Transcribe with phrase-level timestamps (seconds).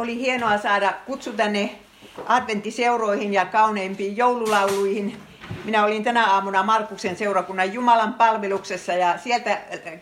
[0.00, 1.78] oli hienoa saada kutsu tänne
[2.26, 5.16] adventtiseuroihin ja kauneimpiin joululauluihin.
[5.64, 9.58] Minä olin tänä aamuna Markuksen seurakunnan Jumalan palveluksessa ja sieltä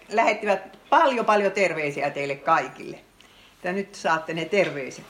[0.09, 2.99] lähettivät paljon paljon terveisiä teille kaikille.
[3.65, 5.05] Ja nyt saatte ne terveiset.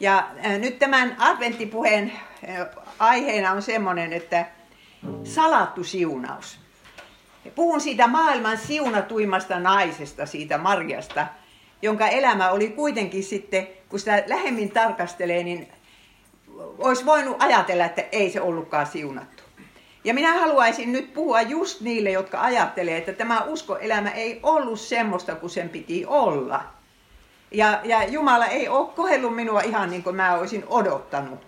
[0.00, 0.28] Ja
[0.58, 2.12] nyt tämän adventtipuheen
[2.98, 4.46] aiheena on semmoinen, että
[5.24, 6.58] salattu siunaus.
[7.54, 11.26] Puhun siitä maailman siunatuimmasta naisesta, siitä Marjasta,
[11.82, 15.68] jonka elämä oli kuitenkin sitten, kun sitä lähemmin tarkastelee, niin
[16.78, 19.42] olisi voinut ajatella, että ei se ollutkaan siunattu.
[20.04, 25.34] Ja minä haluaisin nyt puhua just niille, jotka ajattelee, että tämä uskoelämä ei ollut semmoista
[25.34, 26.64] kuin sen piti olla.
[27.50, 31.38] Ja, ja Jumala ei ole kohdellut minua ihan niin kuin mä olisin odottanut.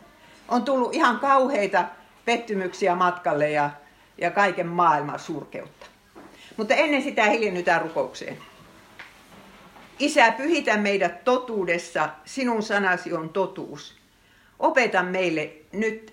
[0.48, 1.84] On tullut ihan kauheita
[2.24, 3.70] pettymyksiä matkalle ja,
[4.18, 5.87] ja kaiken maailman surkeutta.
[6.56, 8.38] Mutta ennen sitä hiljennytään rukoukseen.
[9.98, 13.96] Isä, pyhitä meidät totuudessa, sinun sanasi on totuus.
[14.58, 16.12] Opeta meille nyt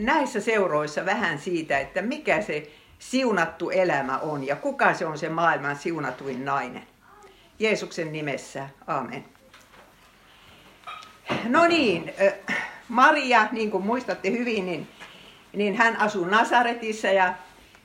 [0.00, 5.28] näissä seuroissa vähän siitä, että mikä se siunattu elämä on ja kuka se on se
[5.28, 6.86] maailman siunatuin nainen.
[7.58, 9.24] Jeesuksen nimessä, amen.
[11.44, 12.12] No niin,
[12.88, 14.88] Maria, niin kuin muistatte hyvin, niin,
[15.52, 17.34] niin hän asuu Nasaretissa ja,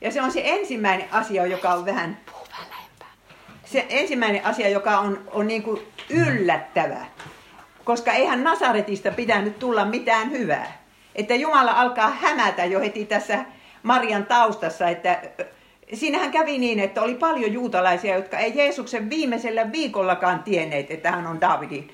[0.02, 2.18] ja se on se ensimmäinen asia, joka on vähän
[3.72, 7.06] se ensimmäinen asia, joka on, on niin kuin yllättävä.
[7.84, 10.80] Koska eihän Nasaretista pitänyt tulla mitään hyvää.
[11.16, 13.46] Että Jumala alkaa hämätä jo heti tässä
[13.84, 15.22] Marian taustassa, että
[15.94, 21.28] siinähän kävi niin, että oli paljon juutalaisia, jotka ei Jeesuksen viimeisellä viikollakaan tienneet, että hän
[21.28, 21.92] on Davidin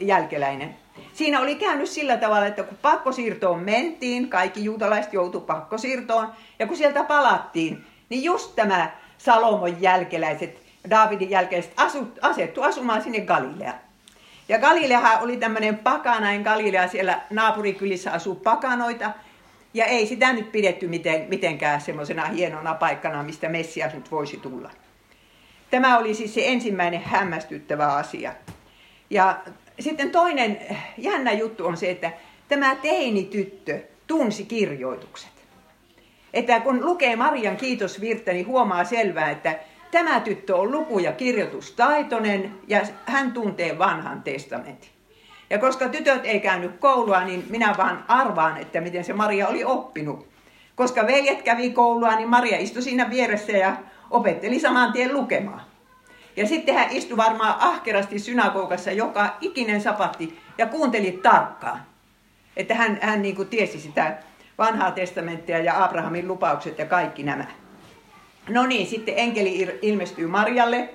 [0.00, 0.76] jälkeläinen.
[1.12, 6.28] Siinä oli käynyt sillä tavalla, että kun pakkosiirtoon mentiin, kaikki juutalaiset joutu pakkosiirtoon,
[6.58, 13.20] ja kun sieltä palattiin, niin just tämä Salomon jälkeläiset, Davidin jälkeiset asut, asettu asumaan sinne
[13.20, 13.78] Galileaan.
[14.48, 19.10] Ja Galileahan oli tämmöinen pakanain Galilea, siellä naapurikylissä asuu pakanoita,
[19.74, 24.70] ja ei sitä nyt pidetty miten, mitenkään semmoisena hienona paikkana, mistä Messias nyt voisi tulla.
[25.70, 28.34] Tämä oli siis se ensimmäinen hämmästyttävä asia.
[29.10, 29.38] Ja
[29.80, 30.58] sitten toinen
[30.98, 32.12] jännä juttu on se, että
[32.48, 35.30] tämä teinityttö tunsi kirjoitukset.
[36.32, 39.58] Että kun lukee Marian kiitosvirttä, niin huomaa selvää, että
[39.90, 44.90] tämä tyttö on luku- ja kirjoitustaitoinen ja hän tuntee vanhan testamentin.
[45.50, 49.64] Ja koska tytöt ei käynyt koulua, niin minä vaan arvaan, että miten se Maria oli
[49.64, 50.28] oppinut.
[50.74, 53.76] Koska veljet kävi koulua, niin Maria istui siinä vieressä ja
[54.10, 55.60] opetteli saman tien lukemaan.
[56.36, 61.80] Ja sitten hän istui varmaan ahkerasti synagogassa joka ikinen sapatti ja kuunteli tarkkaan.
[62.56, 64.18] Että hän, hän niin kuin tiesi sitä
[64.58, 67.44] vanhaa testamenttia ja Abrahamin lupaukset ja kaikki nämä.
[68.48, 70.88] No niin, sitten enkeli ilmestyy Marjalle,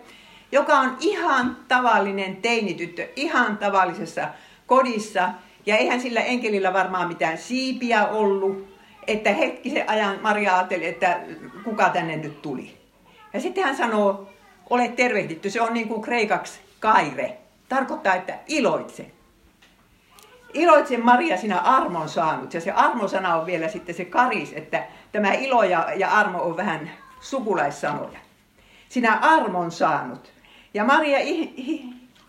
[0.52, 4.28] joka on ihan tavallinen teinityttö, ihan tavallisessa
[4.68, 5.30] kodissa.
[5.66, 8.74] Ja eihän sillä enkelillä varmaan mitään siipiä ollut,
[9.08, 11.20] että hetkisen ajan Maria ajatteli, että
[11.64, 12.78] kuka tänne nyt tuli.
[13.34, 14.30] Ja sitten hän sanoo,
[14.70, 17.38] ole tervehditty, se on niin kuin kreikaksi kaire.
[17.70, 19.06] Tarkoittaa, että iloitse.
[20.54, 22.54] Iloitse Maria, sinä armon saanut.
[22.54, 26.58] Ja se armosana on vielä sitten se karis, että tämä ilo ja, ja armo on
[26.58, 26.92] vähän
[27.24, 28.20] sukulaissanoja.
[28.90, 30.32] Sinä armon saanut.
[30.74, 31.20] Ja Maria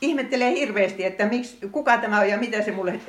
[0.00, 3.00] ihmettelee hirveästi, että miksi, kuka tämä on ja mitä se mulle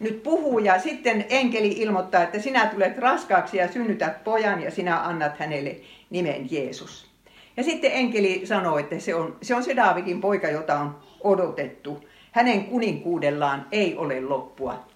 [0.00, 0.58] nyt puhuu.
[0.58, 5.76] Ja sitten enkeli ilmoittaa, että sinä tulet raskaaksi ja synnytät pojan ja sinä annat hänelle
[6.10, 7.10] nimen Jeesus.
[7.56, 12.04] Ja sitten enkeli sanoo, että se on, se on se Daavidin poika, jota on odotettu.
[12.32, 14.86] Hänen kuninkuudellaan ei ole loppua.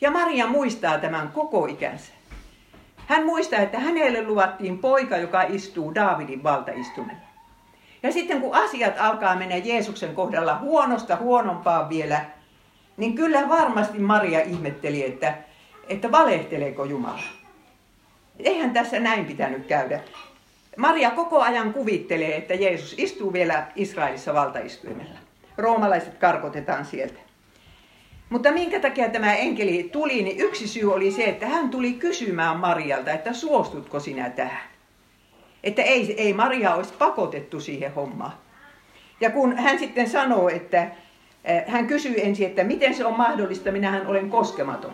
[0.00, 2.12] Ja Maria muistaa tämän koko ikänsä.
[3.12, 7.20] Hän muistaa, että hänelle luvattiin poika, joka istuu Daavidin valtaistumella.
[8.02, 12.24] Ja sitten kun asiat alkaa mennä Jeesuksen kohdalla huonosta huonompaan vielä,
[12.96, 15.34] niin kyllä varmasti Maria ihmetteli, että,
[15.88, 17.22] että valehteleeko Jumala.
[18.38, 20.00] Eihän tässä näin pitänyt käydä.
[20.76, 25.18] Maria koko ajan kuvittelee, että Jeesus istuu vielä Israelissa valtaistuimella.
[25.58, 27.20] Roomalaiset karkotetaan sieltä.
[28.32, 32.56] Mutta minkä takia tämä enkeli tuli, niin yksi syy oli se, että hän tuli kysymään
[32.56, 34.62] Marialta, että suostutko sinä tähän.
[35.64, 38.32] Että ei, ei Maria olisi pakotettu siihen hommaan.
[39.20, 40.90] Ja kun hän sitten sanoo, että
[41.44, 44.92] eh, hän kysyy ensin, että miten se on mahdollista, minähän olen koskematon.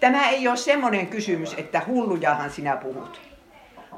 [0.00, 3.20] Tämä ei ole semmoinen kysymys, että hullujahan sinä puhut.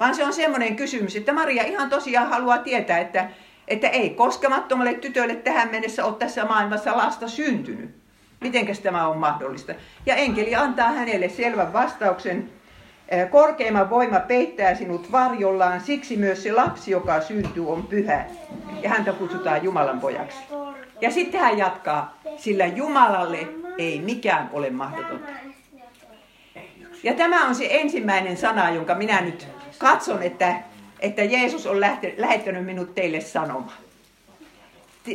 [0.01, 3.29] Vaan se on semmoinen kysymys, että Maria ihan tosiaan haluaa tietää, että,
[3.69, 8.04] että ei koskemattomalle tytölle tähän mennessä ole tässä maailmassa lasta syntynyt.
[8.45, 9.75] Mitenkäs tämä on mahdollista?
[10.07, 12.51] Ja enkeli antaa hänelle selvän vastauksen,
[13.31, 18.25] Korkeimman voima peittää sinut varjollaan, siksi myös se lapsi, joka syntyy, on pyhä.
[18.83, 20.39] Ja häntä kutsutaan Jumalan pojaksi.
[21.01, 23.39] Ja sitten hän jatkaa, sillä Jumalalle
[23.79, 25.31] ei mikään ole mahdotonta.
[27.03, 29.49] Ja tämä on se ensimmäinen sana, jonka minä nyt
[29.79, 30.55] katson, että,
[31.01, 33.84] että Jeesus on lähte, lähettänyt minut teille sanomaan.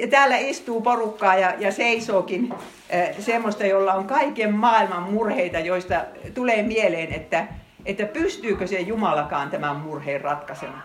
[0.09, 6.63] Täällä istuu porukkaa ja, ja seisookin äh, semmoista, jolla on kaiken maailman murheita, joista tulee
[6.63, 7.47] mieleen, että,
[7.85, 10.83] että pystyykö se Jumalakaan tämän murheen ratkaisemaan.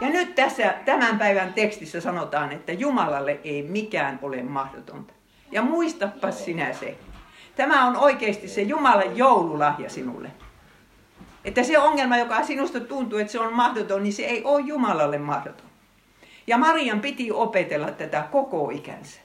[0.00, 5.12] Ja nyt tässä tämän päivän tekstissä sanotaan, että Jumalalle ei mikään ole mahdotonta.
[5.52, 6.98] Ja muistapa sinä se.
[7.56, 10.30] Tämä on oikeasti se Jumalan joululahja sinulle.
[11.44, 15.18] Että se ongelma, joka sinusta tuntuu, että se on mahdoton, niin se ei ole Jumalalle
[15.18, 15.69] mahdoton.
[16.50, 19.20] Ja Marian piti opetella tätä koko ikänsä.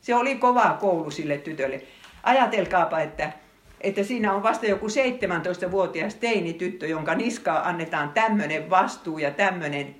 [0.00, 1.82] Se oli kova koulu sille tytölle.
[2.22, 3.32] Ajatelkaapa, että,
[3.80, 9.96] että siinä on vasta joku 17-vuotias teini-tyttö, jonka niskaa annetaan tämmöinen vastuu ja tämmöinen,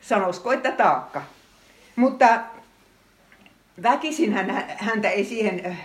[0.00, 1.22] sanoisiko, että taakka.
[1.96, 2.40] Mutta
[3.82, 5.78] väkisin hän, häntä ei siihen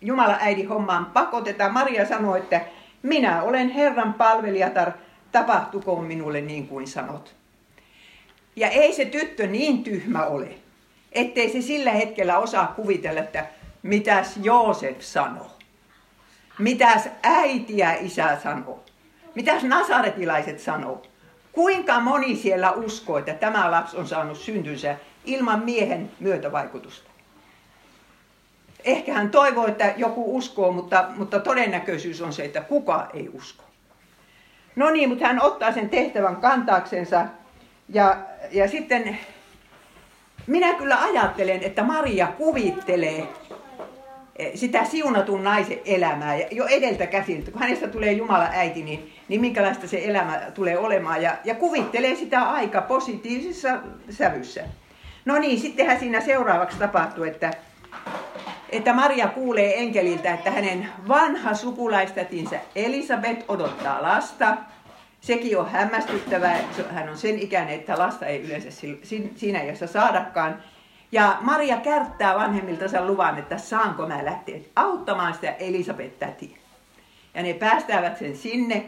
[0.00, 1.68] Jumala äidi hommaan pakoteta.
[1.68, 2.60] Maria sanoi, että
[3.02, 4.92] minä olen Herran palvelijatar,
[5.32, 7.35] tapahtukoon minulle niin kuin sanot.
[8.56, 10.48] Ja ei se tyttö niin tyhmä ole,
[11.12, 13.46] ettei se sillä hetkellä osaa kuvitella, että
[13.82, 15.50] mitäs Joosef sanoo.
[16.58, 18.84] Mitäs äiti ja isä sanoo.
[19.34, 21.02] Mitäs nasaretilaiset sanoo.
[21.52, 27.10] Kuinka moni siellä uskoo, että tämä lapsi on saanut syntynsä ilman miehen myötävaikutusta.
[28.84, 33.64] Ehkä hän toivoo, että joku uskoo, mutta, mutta todennäköisyys on se, että kuka ei usko.
[34.76, 37.26] No niin, mutta hän ottaa sen tehtävän kantaaksensa
[37.88, 38.16] ja,
[38.50, 39.18] ja sitten
[40.46, 43.28] minä kyllä ajattelen, että Maria kuvittelee
[44.36, 47.44] eh, sitä siunatun naisen elämää jo edeltä käsin.
[47.52, 51.22] Kun hänestä tulee Jumala äiti, niin, niin minkälaista se elämä tulee olemaan.
[51.22, 53.78] Ja, ja kuvittelee sitä aika positiivisessa
[54.10, 54.64] sävyssä.
[55.24, 57.50] No niin, sittenhän siinä seuraavaksi tapahtuu, että,
[58.70, 64.56] että Maria kuulee enkeliltä, että hänen vanha sukulaistätinsä Elisabet odottaa lasta.
[65.26, 66.58] Sekin on hämmästyttävää,
[66.90, 68.68] hän on sen ikäinen, että lasta ei yleensä
[69.36, 70.62] siinä iässä saadakaan.
[71.12, 76.56] Ja Maria kärttää vanhemmiltansa luvan, että saanko mä lähteä auttamaan sitä Elisabet-tätiä.
[77.34, 78.84] Ja ne päästävät sen sinne.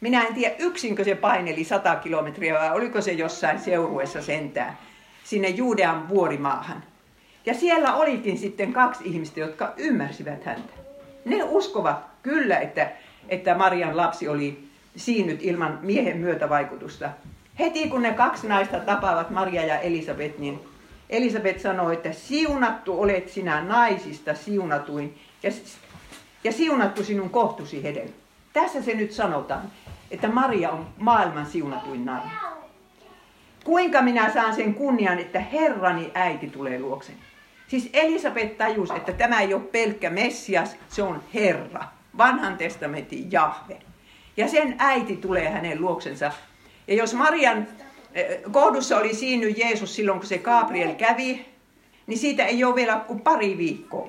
[0.00, 4.78] Minä en tiedä, yksinkö se paineli 100 kilometriä vai oliko se jossain seuruessa sentään
[5.24, 6.82] sinne Juudean vuorimaahan.
[7.44, 10.72] Ja siellä olikin sitten kaksi ihmistä, jotka ymmärsivät häntä.
[11.24, 12.90] Ne uskovat kyllä, että,
[13.28, 14.65] että Marian lapsi oli
[14.96, 17.10] siinyt ilman miehen myötävaikutusta.
[17.58, 20.60] Heti kun ne kaksi naista tapaavat, Maria ja Elisabet, niin
[21.10, 25.50] Elisabet sanoi, että siunattu olet sinä naisista siunatuin ja,
[26.44, 28.12] ja siunattu sinun kohtusi hedelmä.
[28.52, 29.62] Tässä se nyt sanotaan,
[30.10, 32.30] että Maria on maailman siunatuin nainen.
[33.64, 37.18] Kuinka minä saan sen kunnian, että Herrani äiti tulee luokseni?
[37.68, 41.84] Siis Elisabet tajus, että tämä ei ole pelkkä Messias, se on Herra,
[42.18, 43.78] vanhan testamentin Jahve.
[44.36, 46.32] Ja sen äiti tulee hänen luoksensa.
[46.88, 47.68] Ja jos Marian
[48.14, 51.46] eh, kohdussa oli siinu Jeesus silloin, kun se Gabriel kävi,
[52.06, 54.08] niin siitä ei ole vielä kuin pari viikkoa.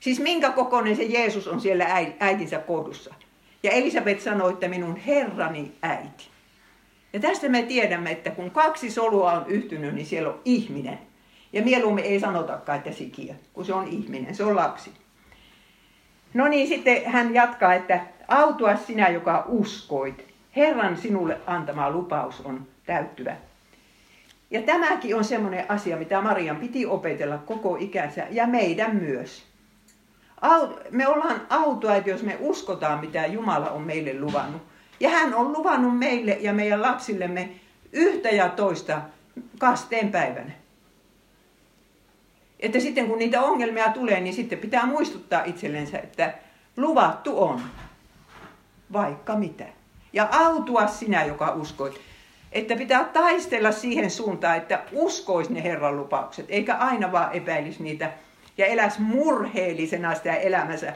[0.00, 1.86] Siis minkä kokoinen se Jeesus on siellä
[2.20, 3.14] äitinsä kohdussa.
[3.62, 6.28] Ja Elisabet sanoi, että minun herrani äiti.
[7.12, 10.98] Ja tästä me tiedämme, että kun kaksi solua on yhtynyt, niin siellä on ihminen.
[11.52, 14.90] Ja mieluummin ei sanotakaan, että sikiö, kun se on ihminen, se on lapsi.
[16.34, 18.00] No niin, sitten hän jatkaa, että
[18.30, 20.24] autua sinä, joka uskoit.
[20.56, 23.36] Herran sinulle antama lupaus on täyttyvä.
[24.50, 29.44] Ja tämäkin on semmoinen asia, mitä Marian piti opetella koko ikänsä ja meidän myös.
[30.90, 31.40] Me ollaan
[31.96, 34.62] että jos me uskotaan, mitä Jumala on meille luvannut.
[35.00, 37.48] Ja hän on luvannut meille ja meidän lapsillemme
[37.92, 39.00] yhtä ja toista
[39.58, 40.52] kasteen päivänä.
[42.60, 46.34] Että sitten kun niitä ongelmia tulee, niin sitten pitää muistuttaa itsellensä, että
[46.76, 47.60] luvattu on
[48.92, 49.64] vaikka mitä.
[50.12, 52.00] Ja autua sinä, joka uskoit.
[52.52, 58.12] Että pitää taistella siihen suuntaan, että uskois ne Herran lupaukset, eikä aina vaan epäilisi niitä
[58.58, 60.92] ja eläs murheellisena sitä elämänsä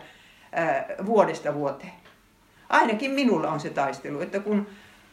[0.53, 1.93] ää, vuodesta vuoteen.
[2.69, 4.67] Ainakin minulla on se taistelu, että kun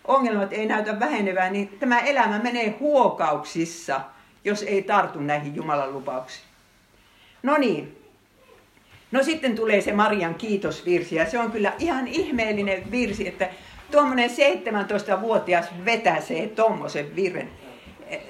[0.05, 4.01] ongelmat ei näytä vähenevän, niin tämä elämä menee huokauksissa,
[4.43, 6.45] jos ei tartu näihin Jumalan lupauksiin.
[7.43, 8.00] No niin.
[9.12, 13.50] No sitten tulee se Marian kiitosvirsi ja se on kyllä ihan ihmeellinen virsi, että
[13.91, 17.50] tuommoinen 17-vuotias vetäsee tuommoisen virren.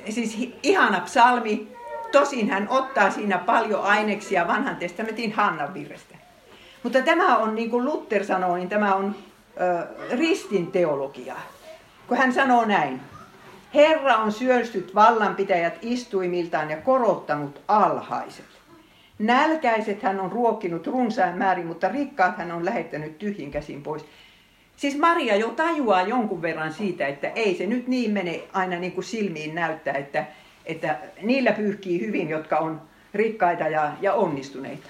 [0.10, 1.68] Siis ihana psalmi,
[2.12, 6.16] tosin hän ottaa siinä paljon aineksia vanhan testamentin Hannan virrestä.
[6.84, 9.16] Mutta tämä on, niin kuin Luther sanoo, niin tämä on
[10.12, 11.42] ristin teologiaa,
[12.08, 13.02] kun hän sanoo näin.
[13.74, 18.46] Herra on syöstyt vallanpitäjät istuimiltaan ja korottanut alhaiset.
[19.22, 24.06] Nälkäiset hän on ruokkinut runsain määrin, mutta rikkaat hän on lähettänyt tyhjin käsin pois.
[24.76, 28.92] Siis Maria jo tajuaa jonkun verran siitä, että ei se nyt niin mene aina niin
[28.92, 30.26] kuin silmiin näyttää, että,
[30.66, 32.82] että niillä pyyhkii hyvin, jotka on
[33.14, 34.90] rikkaita ja, ja onnistuneita.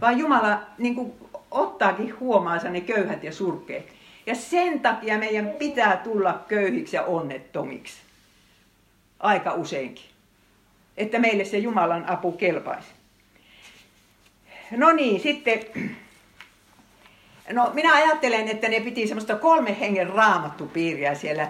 [0.00, 1.12] Vaan Jumala niin kuin
[1.50, 3.88] ottaakin huomaansa ne köyhät ja surkeet.
[4.26, 7.96] Ja sen takia meidän pitää tulla köyhiksi ja onnettomiksi.
[9.20, 10.04] Aika useinkin.
[10.96, 12.97] Että meille se Jumalan apu kelpaisi.
[14.76, 15.60] No niin, sitten...
[17.52, 21.48] No minä ajattelen, että ne piti semmoista kolme hengen raamattupiiriä siellä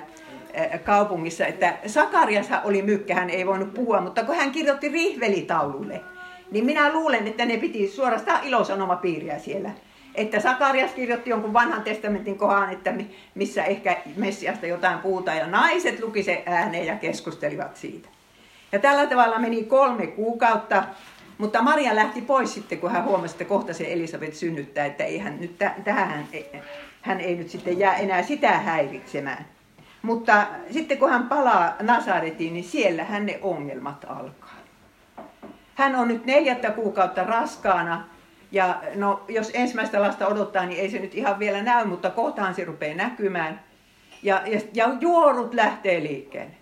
[0.84, 6.00] kaupungissa, että Sakarias oli mykkä, hän ei voinut puhua, mutta kun hän kirjoitti rihvelitaululle,
[6.50, 9.70] niin minä luulen, että ne piti suorastaan ilosanomapiiriä siellä
[10.18, 12.94] että Sakarias kirjoitti jonkun vanhan testamentin kohan, että
[13.34, 18.08] missä ehkä Messiasta jotain puhutaan, ja naiset luki se ääneen ja keskustelivat siitä.
[18.72, 20.84] Ja tällä tavalla meni kolme kuukautta,
[21.38, 25.18] mutta Maria lähti pois sitten, kun hän huomasi, että kohta se Elisabeth synnyttää, että ei
[25.18, 26.28] hän, nyt tähän
[27.02, 29.46] hän ei nyt sitten jää enää sitä häiritsemään.
[30.02, 34.58] Mutta sitten kun hän palaa Nasaretiin, niin siellä hän ne ongelmat alkaa.
[35.74, 38.04] Hän on nyt neljättä kuukautta raskaana
[38.52, 42.54] ja no, jos ensimmäistä lasta odottaa, niin ei se nyt ihan vielä näy, mutta kohtaan
[42.54, 43.60] se rupeaa näkymään.
[44.22, 46.52] Ja, ja, ja juorut lähtee liikkeelle.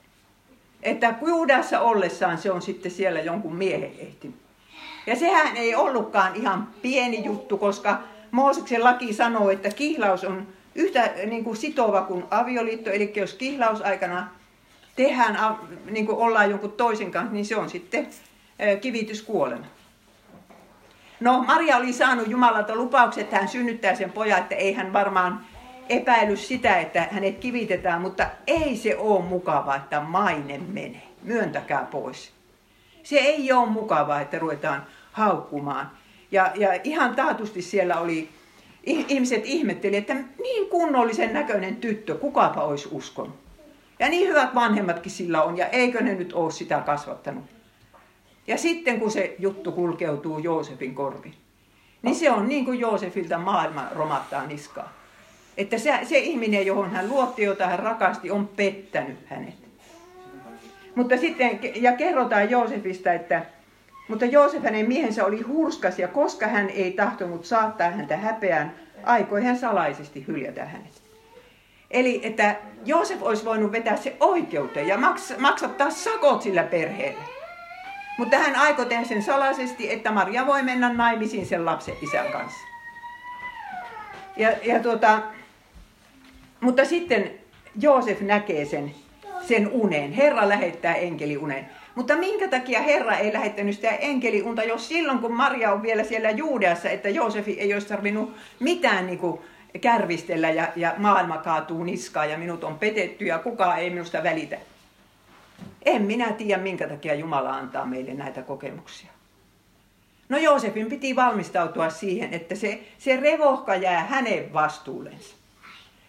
[0.83, 4.46] Että Juudassa ollessaan se on sitten siellä jonkun miehen ehtinyt.
[5.07, 7.99] Ja sehän ei ollutkaan ihan pieni juttu, koska
[8.31, 12.91] Mooseksen laki sanoo, että kihlaus on yhtä niin kuin sitova kuin avioliitto.
[12.91, 14.29] Eli jos kihlausaikana
[14.97, 15.59] tehdään,
[15.91, 18.07] niin kuin ollaan jonkun toisen kanssa, niin se on sitten
[18.81, 19.67] kivityskuolema.
[21.21, 25.47] No, Maria oli saanut Jumalalta lupaukset, että hän synnyttää sen pojan, että ei hän varmaan
[25.89, 31.03] epäily sitä, että hänet kivitetään, mutta ei se ole mukava, että maine menee.
[31.23, 32.33] Myöntäkää pois.
[33.03, 34.87] Se ei ole mukavaa, että ruvetaan
[35.17, 35.91] haukkumaan.
[36.31, 38.29] Ja, ja ihan taatusti siellä oli,
[38.85, 43.35] ihmiset ihmetteli, että niin kunnollisen näköinen tyttö, kukapa olisi uskonut.
[43.99, 47.45] Ja niin hyvät vanhemmatkin sillä on, ja eikö ne nyt ole sitä kasvattanut.
[48.47, 51.35] Ja sitten kun se juttu kulkeutuu Joosefin korviin,
[52.03, 54.93] niin se on niin kuin Joosefilta maailma romattaa niskaa.
[55.57, 59.55] Että se, se ihminen, johon hän luotti, jota hän rakasti, on pettänyt hänet.
[60.95, 63.56] Mutta sitten, ja kerrotaan Joosefista, että
[64.09, 69.45] mutta Joosef hänen miehensä oli hurskas ja koska hän ei tahtonut saattaa häntä häpeään, aikoi
[69.45, 71.03] hän salaisesti hyljätä hänet.
[71.91, 74.99] Eli että Joosef olisi voinut vetää se oikeuteen ja
[75.39, 77.23] maksattaa sakot sillä perheelle.
[78.19, 82.61] Mutta hän aikoi tehdä sen salaisesti, että Maria voi mennä naimisiin sen lapsen isän kanssa.
[84.37, 85.23] Ja, ja tuota,
[86.61, 87.31] mutta sitten
[87.81, 88.95] Joosef näkee sen,
[89.41, 90.13] sen unen.
[90.13, 91.71] Herra lähettää enkeliunen.
[91.97, 96.31] Mutta minkä takia Herra ei lähettänyt sitä enkeliunta, jos silloin kun Maria on vielä siellä
[96.31, 99.41] Juudeassa, että Joosefi ei olisi tarvinnut mitään niin kuin
[99.81, 104.59] kärvistellä ja, ja maailma kaatuu niskaan ja minut on petetty ja kukaan ei minusta välitä.
[105.85, 109.11] En minä tiedä, minkä takia Jumala antaa meille näitä kokemuksia.
[110.29, 115.37] No Joosefin piti valmistautua siihen, että se, se revohka jää hänen vastuullensa.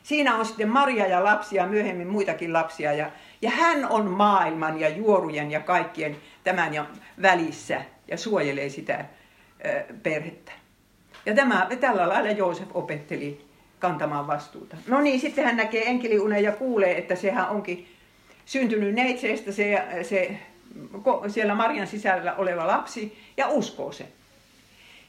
[0.07, 2.93] Siinä on sitten Maria ja lapsia, myöhemmin muitakin lapsia.
[2.93, 3.11] Ja,
[3.41, 6.85] ja hän on maailman ja juorujen ja kaikkien tämän ja
[7.21, 9.05] välissä ja suojelee sitä
[10.03, 10.51] perhettä.
[11.25, 13.45] Ja tämä, tällä lailla Joosef opetteli
[13.79, 14.77] kantamaan vastuuta.
[14.87, 17.87] No niin, sitten hän näkee enkeliunen ja kuulee, että sehän onkin
[18.45, 20.37] syntynyt neitseestä se, se
[21.27, 24.07] siellä Marian sisällä oleva lapsi ja uskoo sen.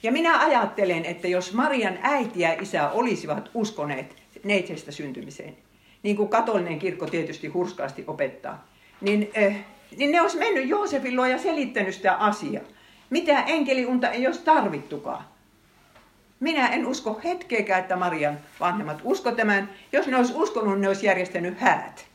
[0.03, 5.57] Ja minä ajattelen, että jos Marian äiti ja isä olisivat uskoneet neitseestä syntymiseen,
[6.03, 8.67] niin kuin katolinen kirkko tietysti hurskaasti opettaa,
[9.01, 9.57] niin, äh,
[9.97, 12.65] niin ne olisi mennyt Joosefin luo ja selittänyt sitä asiaa.
[13.11, 15.25] Mitä enkeliunta ei olisi tarvittukaan.
[16.41, 19.71] Minä en usko hetkeäkään, että Marian vanhemmat usko tämän.
[19.93, 22.07] Jos ne olisi uskonut, ne olisi järjestänyt häät.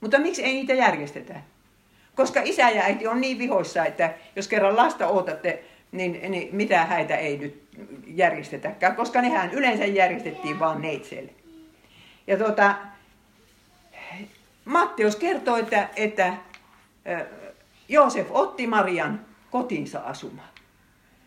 [0.00, 1.34] Mutta miksi ei niitä järjestetä?
[2.14, 6.84] Koska isä ja äiti on niin vihoissa, että jos kerran lasta odotatte, niin, niin mitä
[6.84, 7.62] häitä ei nyt
[8.06, 11.32] järjestetäkään, koska nehän yleensä järjestettiin vaan neitseelle.
[12.28, 12.74] Ja tuota,
[14.64, 16.34] Matteus kertoo, että, että
[17.88, 19.20] Joosef otti Marian
[19.50, 20.48] kotinsa asumaan.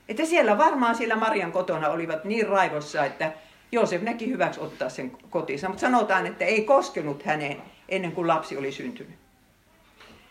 [0.10, 3.32] Että siellä varmaan siellä Marian kotona olivat niin raivossa, että
[3.72, 5.68] Joosef näki hyväksi ottaa sen kotinsa.
[5.68, 9.16] Mutta sanotaan, että ei koskenut häneen ennen kuin lapsi oli syntynyt.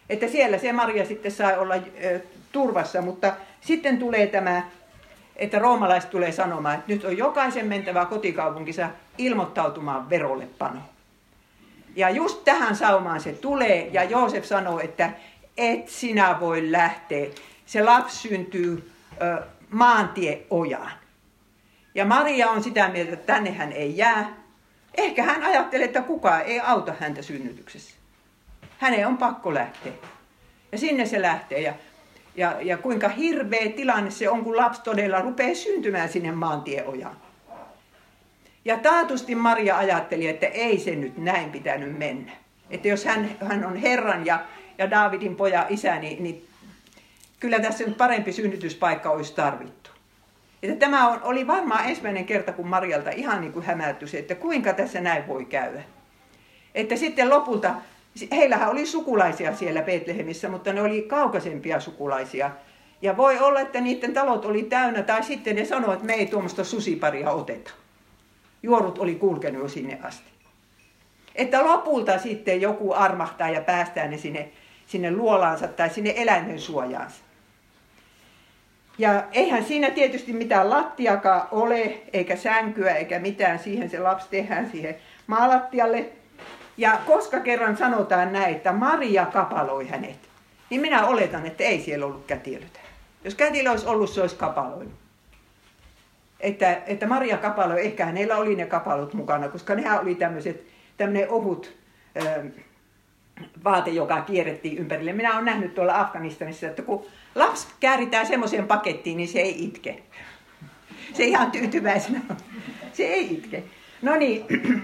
[0.08, 1.74] Että siellä se Maria sitten sai olla
[2.52, 4.62] turvassa, mutta sitten tulee tämä
[5.40, 10.80] että roomalaiset tulee sanomaan, että nyt on jokaisen mentävä kotikaupunkinsa ilmoittautumaan verolle pano.
[11.96, 15.10] Ja just tähän saumaan se tulee, ja Joosef sanoo, että
[15.56, 17.26] et sinä voi lähteä.
[17.66, 18.90] Se lapsi syntyy
[19.22, 20.92] ö, maantieojaan.
[21.94, 24.36] Ja Maria on sitä mieltä, että tänne hän ei jää.
[24.94, 27.94] Ehkä hän ajattelee, että kukaan ei auta häntä synnytyksessä.
[28.78, 29.92] Hänen on pakko lähteä.
[30.72, 31.60] Ja sinne se lähtee.
[31.60, 31.74] Ja,
[32.34, 37.16] ja, ja kuinka hirveä tilanne se on, kun lapsi todella rupeaa syntymään sinne maantieojaan.
[38.64, 42.32] Ja taatusti Maria ajatteli, että ei se nyt näin pitänyt mennä.
[42.70, 44.40] Että jos hän, hän on Herran ja,
[44.78, 46.48] ja Daavidin poja isä, niin, niin
[47.40, 49.90] kyllä tässä nyt parempi synnytyspaikka olisi tarvittu.
[50.62, 54.72] Että tämä on, oli varmaan ensimmäinen kerta, kun Marjalta ihan niin kuin hämäätyi että kuinka
[54.72, 55.82] tässä näin voi käydä.
[56.74, 57.74] Että sitten lopulta,
[58.32, 62.50] heillähän oli sukulaisia siellä Betlehemissä, mutta ne oli kaukaisempia sukulaisia.
[63.02, 66.26] Ja voi olla, että niiden talot oli täynnä, tai sitten ne sanoivat, että me ei
[66.26, 67.70] tuommoista susiparia oteta.
[68.62, 70.30] Juorut oli kulkenut jo sinne asti.
[71.34, 74.48] Että lopulta sitten joku armahtaa ja päästää ne sinne,
[74.86, 77.20] sinne luolaansa tai sinne eläinten suojaansa.
[78.98, 83.58] Ja eihän siinä tietysti mitään lattiakaan ole, eikä sänkyä, eikä mitään.
[83.58, 86.12] Siihen se lapsi tehdään siihen maalattialle.
[86.80, 90.28] Ja koska kerran sanotaan näin, että Maria kapaloi hänet,
[90.70, 92.80] niin minä oletan, että ei siellä ollut kätilöitä.
[93.24, 94.94] Jos kätilö olisi ollut, se olisi kapaloinut.
[96.40, 100.64] Että, että Maria kapaloi, ehkä hänellä oli ne kapalot mukana, koska nehän oli tämmöiset,
[100.96, 101.72] tämmöinen ohut,
[102.22, 102.46] ähm,
[103.64, 105.12] vaate, joka kierrettiin ympärille.
[105.12, 110.02] Minä olen nähnyt tuolla Afganistanissa, että kun lapsi kääritään semmoiseen pakettiin, niin se ei itke.
[111.14, 112.20] Se ihan tyytyväisenä.
[112.92, 113.62] Se ei itke.
[114.02, 114.44] No niin.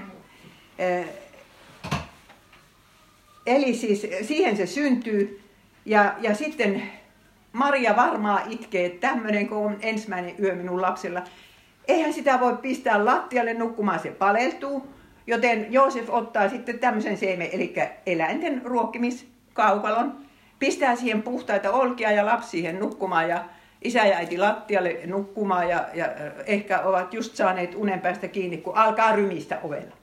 [3.47, 5.41] Eli siis siihen se syntyy.
[5.85, 6.83] Ja, ja sitten
[7.53, 11.23] Maria varmaan itkee, että tämmöinen kun on ensimmäinen yö minun lapsella.
[11.89, 14.87] Eihän sitä voi pistää lattialle nukkumaan, se paleltuu.
[15.27, 17.75] Joten Joosef ottaa sitten tämmöisen seime, eli
[18.07, 20.17] eläinten ruokkimiskaukalon,
[20.59, 23.45] pistää siihen puhtaita olkia ja lapsi siihen nukkumaan ja
[23.83, 26.07] isä ja äiti lattialle nukkumaan ja, ja
[26.47, 29.97] ehkä ovat just saaneet unen päästä kiinni, kun alkaa rymistä ovella.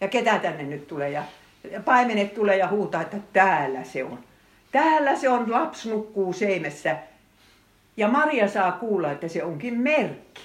[0.00, 1.22] Ja ketä tänne nyt tulee ja
[1.84, 4.18] paimenet tulee ja huutaa, että täällä se on.
[4.72, 6.96] Täällä se on, lapsi nukkuu seimessä.
[7.96, 10.42] Ja Maria saa kuulla, että se onkin merkki.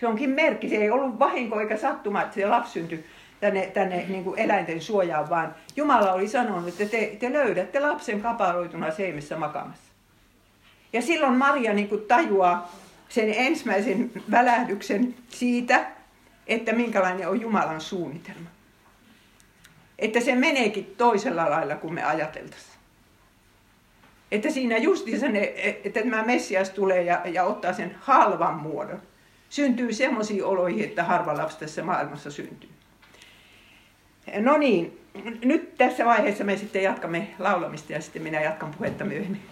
[0.00, 3.04] Se onkin merkki, se ei ollut vahinko eikä sattuma, että se lapsi syntyi
[3.40, 8.20] tänne, tänne niin kuin eläinten suojaan, vaan Jumala oli sanonut, että te, te löydätte lapsen
[8.20, 9.92] kaparoituna seimessä makamassa.
[10.92, 12.72] Ja silloin Maria niin kuin tajuaa
[13.08, 15.86] sen ensimmäisen välähdyksen siitä,
[16.46, 18.48] että minkälainen on Jumalan suunnitelma.
[19.98, 22.78] Että se meneekin toisella lailla kuin me ajateltaisiin.
[24.30, 29.02] Että siinä justiinsa ne, että tämä Messias tulee ja, ja ottaa sen halvan muodon
[29.48, 32.70] syntyy semmoisiin oloihin, että harva lapsi tässä maailmassa syntyy.
[34.38, 35.00] No niin,
[35.44, 39.42] nyt tässä vaiheessa me sitten jatkamme laulamista ja sitten minä jatkan puhetta myöhemmin.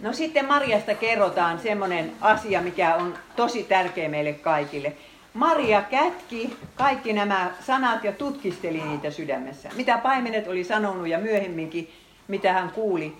[0.00, 4.96] No sitten Marjasta kerrotaan semmoinen asia, mikä on tosi tärkeä meille kaikille.
[5.34, 9.68] Maria kätki kaikki nämä sanat ja tutkisteli niitä sydämessä.
[9.76, 11.90] Mitä paimenet oli sanonut ja myöhemminkin,
[12.28, 13.16] mitä hän kuuli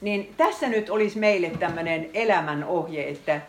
[0.00, 3.40] niin tässä nyt olisi meille tämmöinen elämän ohje, että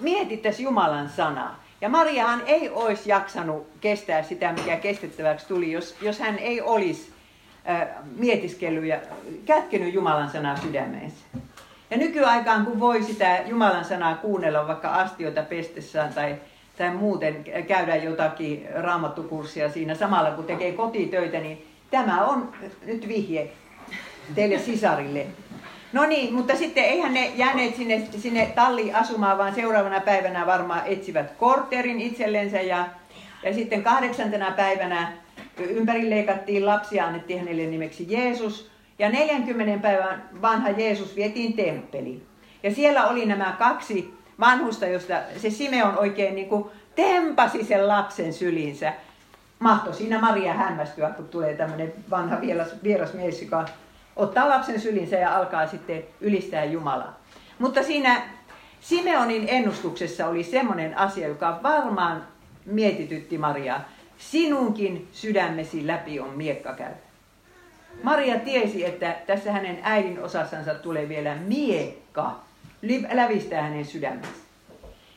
[0.00, 1.62] mietittäisiin Jumalan sanaa.
[1.80, 7.12] Ja Mariahan ei olisi jaksanut kestää sitä, mikä kestettäväksi tuli, jos, jos hän ei olisi
[7.70, 9.00] äh, mietiskellyt ja
[9.44, 11.24] kätkenyt Jumalan sanaa sydämeensä.
[11.90, 16.36] Ja nykyaikaan, kun voi sitä Jumalan sanaa kuunnella vaikka astioita pestessään tai,
[16.78, 22.52] tai muuten käydä jotakin raamattukurssia siinä samalla, kun tekee kotitöitä, niin tämä on
[22.86, 23.50] nyt vihje
[24.34, 25.26] teille sisarille.
[25.92, 30.82] No niin, mutta sitten eihän ne jääneet sinne, sinne talliin asumaan, vaan seuraavana päivänä varmaan
[30.86, 32.86] etsivät kortterin itsellensä ja,
[33.42, 35.12] ja sitten kahdeksantena päivänä
[35.58, 38.70] ympäri leikattiin lapsia, annettiin hänelle nimeksi Jeesus.
[38.98, 42.26] Ja 40 päivän vanha Jeesus vietiin temppeliin.
[42.62, 46.64] Ja siellä oli nämä kaksi vanhusta, josta se Simeon oikein niin kuin
[46.94, 48.92] tempasi sen lapsen sylinsä.
[49.58, 53.64] Mahto siinä Maria hämmästyä, kun tulee tämmöinen vanha vieras, vieras mies, joka
[54.16, 57.18] ottaa lapsen sylinsä ja alkaa sitten ylistää Jumalaa.
[57.58, 58.22] Mutta siinä
[58.80, 62.26] Simeonin ennustuksessa oli semmoinen asia, joka varmaan
[62.66, 63.80] mietitytti Mariaa.
[64.18, 66.92] Sinunkin sydämesi läpi on miekka käy.
[68.02, 72.40] Maria tiesi, että tässä hänen äidin osassansa tulee vielä miekka
[73.12, 74.28] lävistää hänen sydämensä.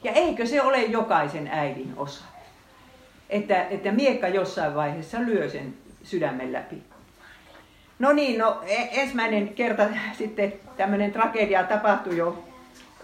[0.04, 2.24] Ja eikö se ole jokaisen äidin osa?
[3.30, 5.74] Että, että miekka jossain vaiheessa lyö sen
[6.04, 6.84] sydämen läpi.
[8.00, 9.84] No niin, no e- ensimmäinen kerta
[10.18, 12.44] sitten tämmöinen tragedia tapahtui jo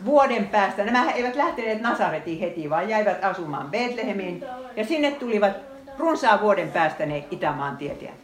[0.06, 4.44] vuoden päästä, nämä eivät lähteneet Nasaretiin heti, vaan jäivät asumaan Betlehemiin.
[4.76, 5.54] Ja sinne tulivat
[5.98, 8.16] runsaan vuoden päästä ne Itämaan tietäjät.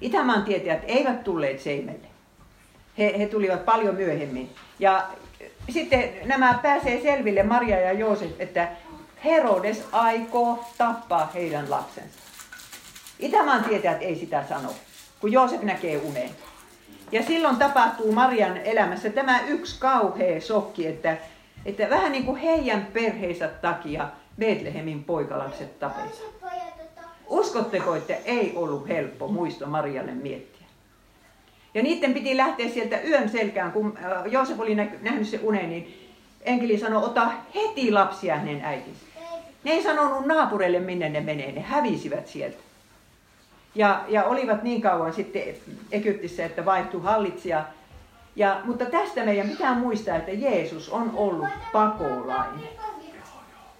[0.00, 2.06] Itämaan tietäjät eivät tulleet Seimelle.
[2.98, 4.50] He, he tulivat paljon myöhemmin.
[4.78, 5.08] Ja
[5.72, 8.68] sitten nämä pääsee selville, Maria ja Joosef, että
[9.24, 12.18] Herodes aikoo tappaa heidän lapsensa.
[13.18, 14.74] Itämaan tietäjät ei sitä sano,
[15.20, 16.30] kun Joosef näkee uneen.
[17.12, 21.16] Ja silloin tapahtuu Marian elämässä tämä yksi kauhea sokki, että,
[21.64, 26.38] että vähän niin kuin heidän perheensä takia Betlehemin poikalapset tapeisivat.
[27.26, 30.57] Uskotteko, että ei ollut helppo muisto Marialle miettiä?
[31.74, 36.10] Ja niiden piti lähteä sieltä yön selkään, kun äh, Joosef oli nähnyt se unen, niin
[36.40, 39.06] enkeli sanoi, ota heti lapsia hänen äitinsä.
[39.64, 42.58] Ne ei sanonut naapureille, minne ne menee, ne hävisivät sieltä.
[43.74, 45.42] Ja, ja olivat niin kauan sitten
[45.92, 47.64] Egyptissä, että vaihtui hallitsija.
[48.36, 52.68] Ja, mutta tästä meidän pitää muistaa, että Jeesus on ollut pakolainen.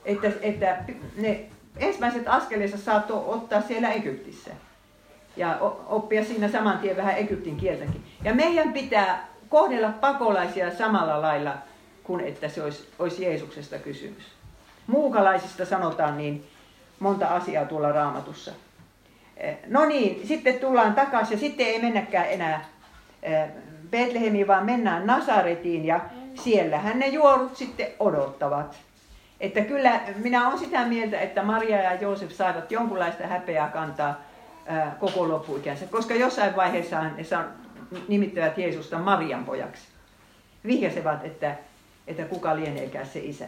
[0.04, 0.78] Että, että
[1.16, 1.40] ne
[1.76, 4.50] ensimmäiset askeleensa saattoi ottaa siellä Egyptissä.
[5.38, 8.04] Ja oppia siinä saman tien vähän Egyptin kieltäkin.
[8.24, 11.54] Ja meidän pitää kohdella pakolaisia samalla lailla
[12.04, 14.24] kuin että se olisi, olisi Jeesuksesta kysymys.
[14.86, 16.46] Muukalaisista sanotaan niin
[16.98, 18.52] monta asiaa tuolla raamatussa.
[19.36, 22.64] Eh, no niin, sitten tullaan takaisin ja sitten ei mennäkään enää
[23.22, 23.48] eh,
[23.90, 26.00] Betlehemiin, vaan mennään Nasaretiin ja
[26.34, 28.76] siellähän ne juorut sitten odottavat.
[29.40, 34.20] Että kyllä minä olen sitä mieltä, että Maria ja Joosef saivat jonkunlaista häpeää kantaa
[35.00, 37.24] koko loppuikänsä, koska jossain vaiheessa ne
[38.08, 39.88] nimittävät Jeesusta Marian pojaksi.
[40.66, 41.56] Vihjasevat, että,
[42.06, 43.46] että kuka lieneekään se isä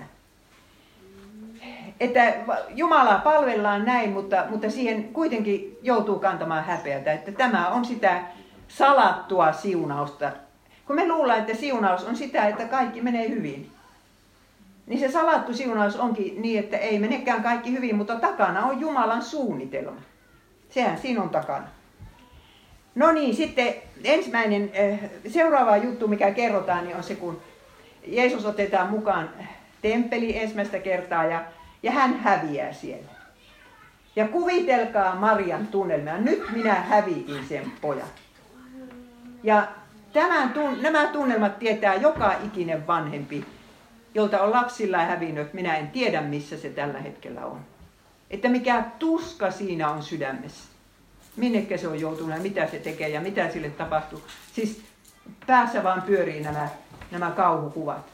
[2.00, 2.34] että
[2.68, 8.22] Jumalaa palvellaan näin, mutta, mutta siihen kuitenkin joutuu kantamaan häpeätä, että tämä on sitä
[8.68, 10.32] salattua siunausta.
[10.86, 13.70] Kun me luullaan, että siunaus on sitä, että kaikki menee hyvin,
[14.86, 19.22] niin se salattu siunaus onkin niin, että ei menekään kaikki hyvin, mutta takana on Jumalan
[19.22, 20.00] suunnitelma.
[20.70, 21.66] Sehän siinä on takana.
[22.94, 27.42] No niin, sitten ensimmäinen, eh, seuraava juttu, mikä kerrotaan, niin on se, kun
[28.06, 29.30] Jeesus otetaan mukaan
[29.82, 31.44] temppeli ensimmäistä kertaa ja
[31.82, 33.10] ja hän häviää siellä.
[34.16, 36.18] Ja kuvitelkaa Marian tunnelmia.
[36.18, 38.08] Nyt minä hävitin sen pojan.
[39.42, 39.68] Ja
[40.12, 43.44] tämän, nämä tunnelmat tietää joka ikinen vanhempi,
[44.14, 45.54] jolta on lapsilla hävinnyt.
[45.54, 47.60] Minä en tiedä, missä se tällä hetkellä on.
[48.30, 50.64] Että mikä tuska siinä on sydämessä.
[51.36, 54.22] Minnekä se on joutunut ja mitä se tekee ja mitä sille tapahtuu.
[54.52, 54.82] Siis
[55.46, 56.68] päässä vaan pyörii nämä,
[57.10, 58.06] nämä kauhukuvat.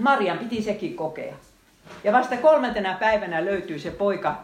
[0.00, 1.34] Marian piti sekin kokea.
[2.04, 4.38] Ja vasta kolmantena päivänä löytyy se poika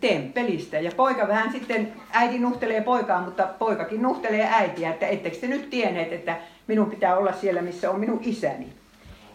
[0.00, 0.78] temppelistä.
[0.78, 5.70] Ja poika vähän sitten, äiti nuhtelee poikaa, mutta poikakin nuhtelee äitiä, että ettekö te nyt
[5.70, 8.72] tienneet, että minun pitää olla siellä, missä on minun isäni.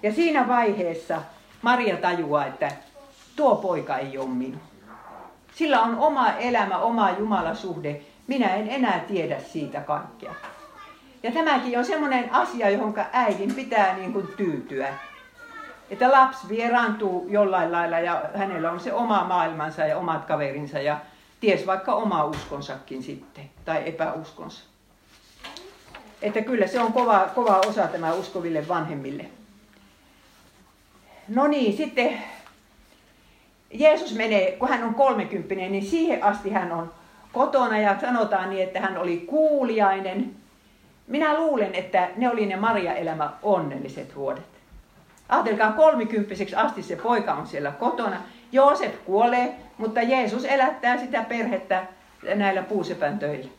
[0.03, 1.21] Ja siinä vaiheessa
[1.61, 2.71] Maria tajuaa, että
[3.35, 4.61] tuo poika ei ole minun.
[5.55, 8.01] Sillä on oma elämä, oma Jumalasuhde.
[8.27, 10.33] Minä en enää tiedä siitä kaikkea.
[11.23, 14.93] Ja tämäkin on semmoinen asia, johon äidin pitää niin kuin tyytyä
[15.93, 20.97] että lapsi vieraantuu jollain lailla ja hänellä on se oma maailmansa ja omat kaverinsa ja
[21.39, 24.63] ties vaikka oma uskonsakin sitten, tai epäuskonsa.
[26.21, 29.25] Että kyllä se on kova, kova osa tämä uskoville vanhemmille.
[31.27, 32.23] No niin, sitten
[33.73, 36.91] Jeesus menee, kun hän on 30, niin siihen asti hän on
[37.33, 40.31] kotona ja sanotaan niin, että hän oli kuuliainen.
[41.07, 44.43] Minä luulen, että ne oli ne Maria-elämä onnelliset vuodet.
[45.29, 48.17] Ajatelkaa, kolmikymppiseksi asti se poika on siellä kotona.
[48.51, 51.83] Joosef kuolee, mutta Jeesus elättää sitä perhettä
[52.35, 53.49] näillä puusepän töillä.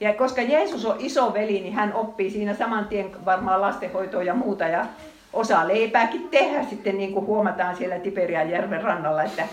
[0.00, 4.34] Ja koska Jeesus on iso veli, niin hän oppii siinä saman tien varmaan lastenhoitoa ja
[4.34, 4.64] muuta.
[4.64, 4.86] Ja
[5.32, 9.48] osaa leipääkin tehdä sitten, niin kuin huomataan siellä Tiberian järven rannalla, että,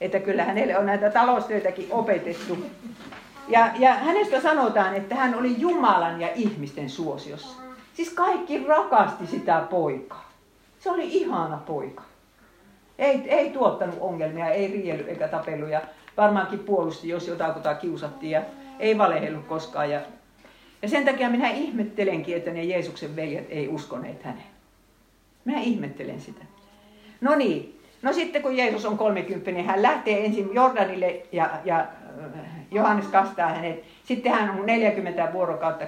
[0.00, 2.58] että kyllä hänelle on näitä taloustöitäkin opetettu.
[3.48, 7.62] Ja, ja hänestä sanotaan, että hän oli Jumalan ja ihmisten suosiossa.
[7.94, 10.30] Siis kaikki rakasti sitä poikaa.
[10.78, 12.02] Se oli ihana poika.
[12.98, 15.80] Ei, ei tuottanut ongelmia, ei riellyt eikä tapellut ja
[16.16, 18.42] varmaankin puolusti, jos jotakuta kiusattiin ja
[18.78, 19.90] ei valehellut koskaan.
[19.90, 20.00] Ja,
[20.82, 24.53] ja sen takia minä ihmettelenkin, että ne Jeesuksen veljet ei uskoneet häneen.
[25.44, 26.44] Minä ihmettelen sitä.
[27.20, 31.78] No niin, no sitten kun Jeesus on 30, niin hän lähtee ensin Jordanille ja, ja
[31.78, 33.84] äh, Johannes kastaa hänet.
[34.04, 35.84] Sitten hän on 40 vuorokautta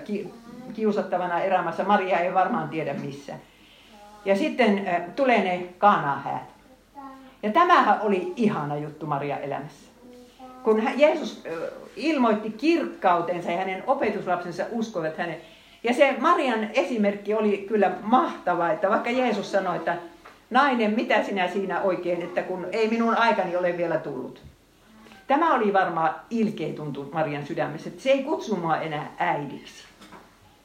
[0.74, 1.84] kiusattavana erämässä.
[1.84, 3.34] Maria ei varmaan tiedä missä.
[4.24, 6.56] Ja sitten äh, tulee ne kanahäät.
[7.42, 9.90] Ja tämähän oli ihana juttu Maria elämässä.
[10.62, 11.52] Kun Jeesus äh,
[11.96, 15.36] ilmoitti kirkkautensa ja hänen opetuslapsensa uskoivat hänen,
[15.84, 19.96] Ja se Marian esimerkki oli kyllä mahtava, että vaikka Jeesus sanoi, että
[20.50, 24.42] nainen, mitä sinä siinä oikein, että kun ei minun aikani ole vielä tullut.
[25.26, 29.84] Tämä oli varmaan ilkeä tuntu Marian sydämessä, että se ei kutsu mua enää äidiksi.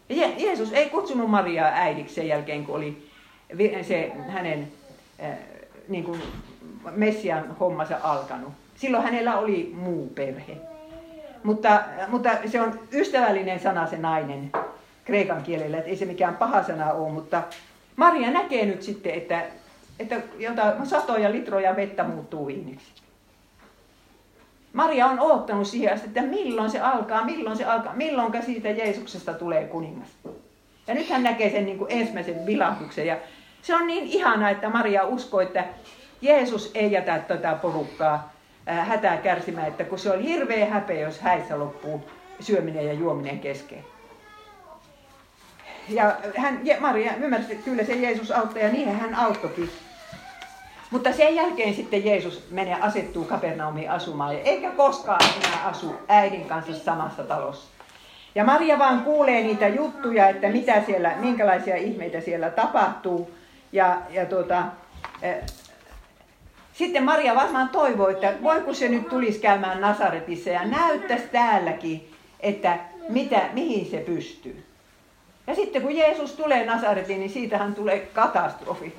[0.10, 3.08] Ja Jeesus ei kutsunut Mariaa äidiksi sen jälkeen, kun oli
[3.82, 4.68] se hänen
[5.24, 5.38] äh,
[5.88, 6.22] niin kuin
[6.92, 8.54] Messian hommansa alkanut.
[8.76, 10.58] Silloin hänellä oli muu perhe.
[11.44, 14.52] Mutta, mutta se on ystävällinen sana se nainen
[15.06, 17.44] kreikan kielellä, että ei se mikään paha sana ole, mutta
[17.96, 19.44] Maria näkee nyt sitten, että,
[20.00, 22.92] että jota, satoja litroja vettä muuttuu viiniksi.
[24.74, 29.34] Maria on oottanut siihen asti, että milloin se alkaa, milloin se alkaa, milloin siitä Jeesuksesta
[29.34, 30.10] tulee kuningas.
[30.88, 33.08] Ja nyt hän näkee sen niin kuin ensimmäisen vilahduksen.
[33.08, 33.18] Ja
[33.62, 35.66] se on niin ihana, että Maria uskoo, että
[36.22, 38.34] Jeesus ei jätä tätä porukkaa
[38.66, 42.02] hätää kärsimään, että kun se oli hirveä häpeä, jos häissä loppuu
[42.40, 43.86] syöminen ja juominen kesken.
[45.90, 49.70] Ja hän, Maria ymmärsi, että kyllä se Jeesus auttaa ja niin hän auttokin.
[50.92, 56.74] Mutta sen jälkeen sitten Jeesus menee asettuu Kapernaumiin asumaan, eikä koskaan enää asu äidin kanssa
[56.74, 57.70] samassa talossa.
[58.36, 63.32] Ja Maria vaan kuulee niitä juttuja, että mitä siellä, minkälaisia ihmeitä siellä tapahtuu.
[63.72, 64.64] Ja, ja tuota,
[66.74, 72.14] sitten Maria varmaan toivoi, että voi kun se nyt tulisi käymään Nasaretissa ja näyttäisi täälläkin,
[72.40, 74.71] että mitä, mihin se pystyy.
[75.52, 78.96] Ja sitten kun Jeesus tulee Nasaretiin, niin siitähän tulee katastrofi.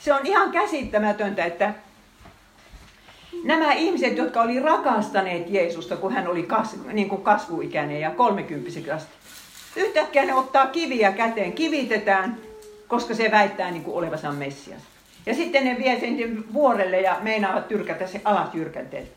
[0.00, 1.74] Se on ihan käsittämätöntä, että
[3.44, 8.90] nämä ihmiset, jotka oli rakastaneet Jeesusta, kun hän oli kasvu, niin kuin kasvuikäinen ja kolmekymppiseksi
[8.90, 9.12] asti,
[9.76, 12.38] yhtäkkiä ne ottaa kiviä käteen, kivitetään,
[12.88, 14.82] koska se väittää niin kuin olevansa Messias.
[15.26, 19.10] Ja sitten ne vie sen vuorelle ja meinaavat tyrkätä se alat jyrkänteelle.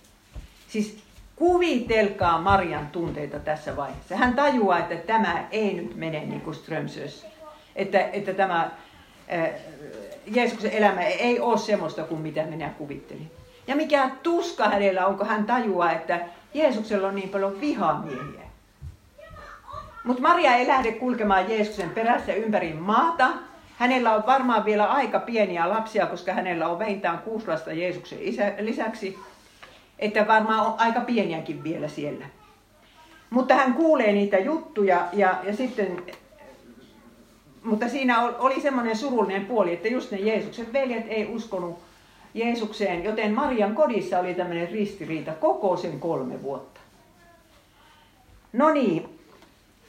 [0.68, 1.07] Siis
[1.38, 4.16] kuvitelkaa Marian tunteita tässä vaiheessa.
[4.16, 7.26] Hän tajuaa, että tämä ei nyt mene niin kuin Strömsös.
[7.76, 8.72] Että, että tämä
[9.34, 9.50] äh,
[10.28, 13.32] Jeesuksen elämä ei ole semmoista kuin mitä minä kuvittelin.
[13.68, 16.20] Ja mikä tuska hänellä on, kun hän tajuaa, että
[16.54, 18.48] Jeesuksella on niin paljon vihamiehiä.
[20.04, 23.30] Mutta Maria ei lähde kulkemaan Jeesuksen perässä ympäri maata,
[23.78, 28.54] Hänellä on varmaan vielä aika pieniä lapsia, koska hänellä on vähintään kuusi lasta Jeesuksen isä,
[28.60, 29.20] lisäksi.
[30.00, 32.26] Että varmaan on aika pieniäkin vielä siellä.
[33.30, 36.04] Mutta hän kuulee niitä juttuja ja, ja sitten,
[37.64, 41.80] mutta siinä oli semmoinen surullinen puoli, että just ne Jeesuksen veljet ei uskonut
[42.34, 46.80] Jeesukseen, joten Marian kodissa oli tämmöinen ristiriita koko sen kolme vuotta.
[48.54, 49.20] No niin,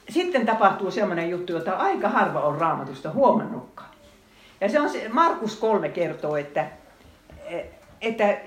[0.09, 3.89] sitten tapahtuu semmoinen juttu, jota aika harva on raamatusta huomannutkaan.
[4.61, 6.67] Ja se on se, Markus 3 kertoo, että,
[8.01, 8.37] että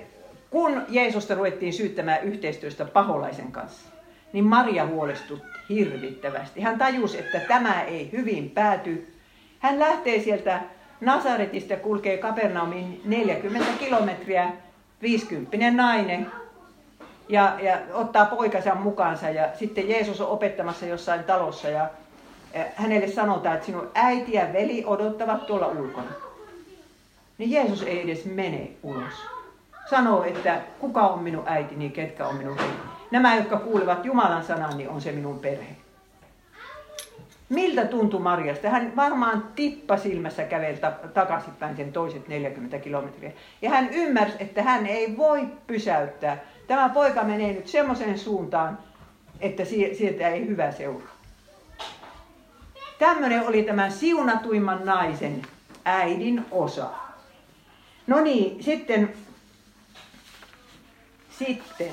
[0.53, 3.89] kun Jeesusta ruvettiin syyttämään yhteistyöstä paholaisen kanssa,
[4.33, 6.61] niin Maria huolestutti hirvittävästi.
[6.61, 9.15] Hän tajusi, että tämä ei hyvin pääty.
[9.59, 10.61] Hän lähtee sieltä
[11.01, 14.51] Nasaretista kulkee Kapernaumin 40 kilometriä,
[15.03, 16.27] 50 nainen,
[17.29, 21.89] ja, ja ottaa poikansa mukaansa ja sitten Jeesus on opettamassa jossain talossa ja
[22.75, 26.11] hänelle sanotaan, että sinun äiti ja veli odottavat tuolla ulkona.
[27.39, 29.32] Niin Jeesus ei edes mene ulos.
[29.93, 32.73] Sanoo, että kuka on minun äiti, niin ketkä on minun veli.
[33.11, 35.77] Nämä, jotka kuulevat Jumalan sanan, niin on se minun perhe.
[37.49, 38.69] Miltä tuntui Marjasta?
[38.69, 40.79] Hän varmaan tippa silmässä käveli
[41.15, 43.33] takaisinpäin sen toiset 40 kilometriä.
[43.63, 48.79] Ja hän ymmärsi, että hän ei voi pysäyttää Tämä poika menee nyt semmoiseen suuntaan,
[49.41, 51.17] että sieltä ei hyvä seuraa.
[52.99, 55.43] Tämmöinen oli tämän siunatuimman naisen
[55.85, 56.91] äidin osa.
[58.07, 59.13] No niin, sitten,
[61.39, 61.93] sitten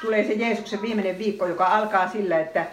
[0.00, 2.66] tulee se Jeesuksen viimeinen viikko, joka alkaa sillä, että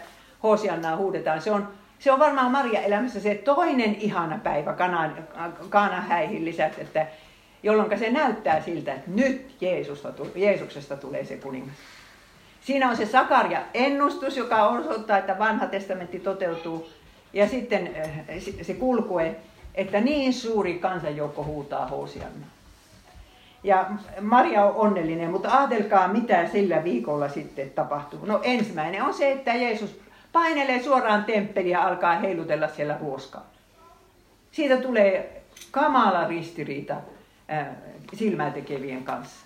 [0.43, 1.41] Hosiannaa huudetaan.
[1.41, 1.67] Se on,
[1.99, 5.27] se on varmaan Maria elämässä se toinen ihana päivä kanan,
[5.69, 7.07] kanan häihin lisäksi, että
[7.63, 11.75] jolloin se näyttää siltä, että nyt Jeesusta, Jeesuksesta tulee se kuningas.
[12.61, 16.89] Siinä on se Sakaria ennustus, joka osoittaa, että vanha testamentti toteutuu.
[17.33, 19.35] Ja sitten eh, se kulkue,
[19.75, 22.45] että niin suuri kansanjoukko huutaa Hosianna.
[23.65, 23.85] Ja
[24.21, 28.19] Maria on onnellinen, mutta ajatelkaa mitä sillä viikolla sitten tapahtuu.
[28.25, 29.99] No ensimmäinen on se, että Jeesus
[30.31, 33.45] painelee suoraan temppeliin ja alkaa heilutella siellä ruoskaa.
[34.51, 36.95] Siitä tulee kamala ristiriita
[38.13, 39.45] silmää tekevien kanssa.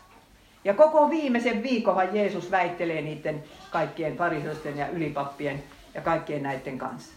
[0.63, 7.13] Ja koko viimeisen viikonhan Jeesus väittelee niiden kaikkien parisosten ja ylipappien ja kaikkien näiden kanssa.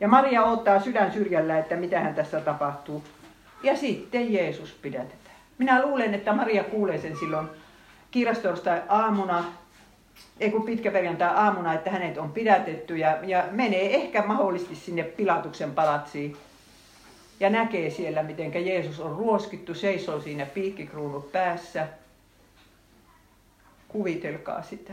[0.00, 3.04] Ja Maria ottaa sydän syrjällä, että mitä hän tässä tapahtuu.
[3.62, 5.19] Ja sitten Jeesus pidätetään.
[5.60, 7.48] Minä luulen, että Maria kuulee sen silloin
[8.10, 9.44] kirjastorstai aamuna
[10.40, 15.02] ei kun pitkä perjantai aamuna, että hänet on pidätetty ja, ja menee ehkä mahdollisesti sinne
[15.02, 16.36] Pilatuksen palatsiin.
[17.40, 21.88] Ja näkee siellä, miten Jeesus on ruoskittu, seisoo siinä piikkikruunut päässä.
[23.88, 24.92] Kuvitelkaa sitä.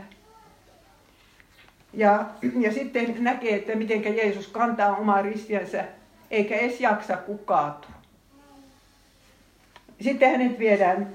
[1.92, 2.26] Ja,
[2.60, 5.84] ja sitten näkee, että miten Jeesus kantaa omaa ristiänsä,
[6.30, 7.97] eikä edes jaksa kukaatua.
[10.00, 11.14] Sitten hänet viedään,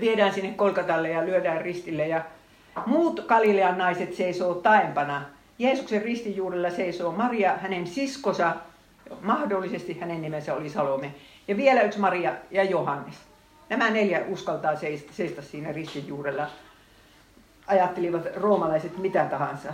[0.00, 2.24] viedään sinne Kolkatalle ja lyödään ristille ja
[2.86, 5.22] muut Galilean naiset seisoo taempana.
[5.58, 8.56] Jeesuksen ristin juurella seisoo Maria, hänen siskosa,
[9.20, 11.14] mahdollisesti hänen nimensä oli Salome,
[11.48, 13.14] ja vielä yksi Maria ja Johannes.
[13.68, 14.76] Nämä neljä uskaltaa
[15.10, 16.46] seistä siinä ristin juurella.
[17.66, 19.72] Ajattelivat roomalaiset mitä tahansa.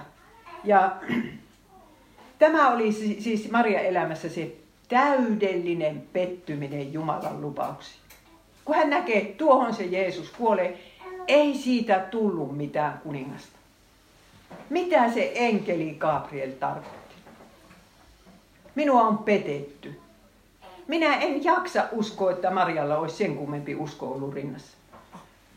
[0.64, 0.96] Ja
[2.38, 4.56] tämä oli siis Maria elämässä se
[4.90, 8.00] täydellinen pettyminen Jumalan lupauksiin.
[8.64, 10.78] Kun hän näkee, tuohon se Jeesus kuolee,
[11.28, 13.58] ei siitä tullut mitään kuningasta.
[14.70, 17.14] Mitä se enkeli Gabriel tarkoitti?
[18.74, 20.00] Minua on petetty.
[20.88, 24.76] Minä en jaksa uskoa, että Marjalla olisi sen kummempi usko ollut rinnassa.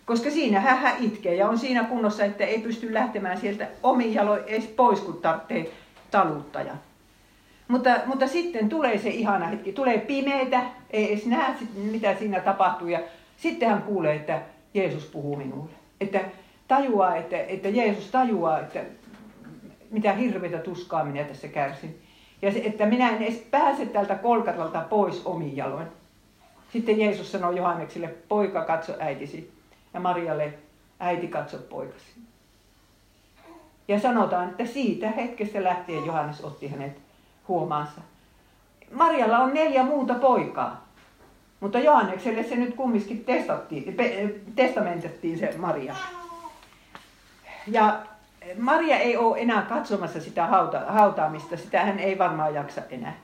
[0.06, 4.44] Koska siinä hän itkee ja on siinä kunnossa, että ei pysty lähtemään sieltä omin jaloin
[4.48, 5.74] edes pois, kun tarvitsee
[6.12, 6.80] taluttajan.
[7.68, 12.88] Mutta, mutta sitten tulee se ihana hetki, tulee pimeitä, ei edes näe mitä siinä tapahtuu
[12.88, 13.00] ja
[13.38, 14.42] sitten hän kuulee, että
[14.74, 15.70] Jeesus puhuu minulle.
[16.02, 16.20] Että
[16.68, 18.80] tajuaa, että, että Jeesus tajuaa, että
[19.92, 22.02] mitä hirveitä tuskaa minä tässä kärsin.
[22.42, 25.88] Ja se, että minä en edes pääse tältä kolkatalta pois omiin jaloin.
[26.74, 29.54] Sitten Jeesus sanoi Johannekselle, poika katso äitisi.
[29.94, 30.54] Ja Marialle,
[31.00, 32.06] äiti katso poikasi.
[33.88, 37.03] Ja sanotaan, että siitä hetkestä lähtien Johannes otti hänet
[37.48, 38.02] huomaansa.
[38.92, 40.84] Marjalla on neljä muuta poikaa.
[41.60, 43.26] Mutta Johannekselle se nyt kumminkin
[44.56, 45.96] testamentettiin se Maria.
[47.68, 48.00] Ja
[48.60, 53.16] Maria ei ole enää katsomassa sitä hauta, hautaamista, sitä hän ei varmaan jaksa enää.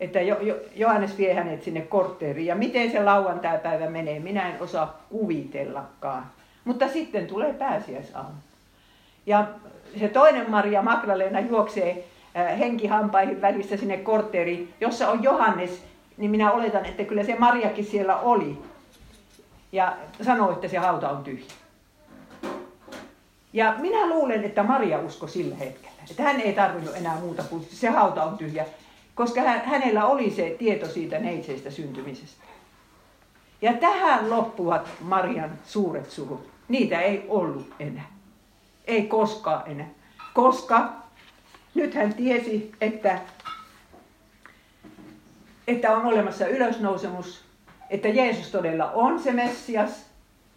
[0.00, 4.62] Että jo, jo, Johannes vie hänet sinne kortteeriin ja miten se lauantai-päivä menee, minä en
[4.62, 6.26] osaa kuvitellakaan.
[6.64, 8.30] Mutta sitten tulee pääsiäisaamu.
[9.26, 9.46] Ja
[10.00, 15.82] se toinen Maria Magdalena juoksee henkihampaihin välissä sinne kortteeriin, jossa on Johannes,
[16.16, 18.58] niin minä oletan, että kyllä se Mariakin siellä oli.
[19.72, 21.52] Ja sanoi, että se hauta on tyhjä.
[23.52, 25.96] Ja minä luulen, että Maria usko sillä hetkellä.
[26.10, 28.66] Että hän ei tarvinnut enää muuta kuin se hauta on tyhjä.
[29.14, 32.44] Koska hän, hänellä oli se tieto siitä neitseistä syntymisestä.
[33.62, 36.50] Ja tähän loppuvat Marian suuret surut.
[36.68, 38.10] Niitä ei ollut enää.
[38.84, 39.88] Ei koskaan enää.
[40.34, 40.92] Koska
[41.74, 43.18] nyt hän tiesi, että,
[45.66, 47.44] että on olemassa ylösnousemus,
[47.90, 50.06] että Jeesus todella on se Messias.